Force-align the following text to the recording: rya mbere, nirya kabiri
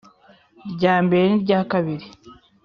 rya 0.73 0.95
mbere, 1.05 1.23
nirya 1.27 1.59
kabiri 1.71 2.05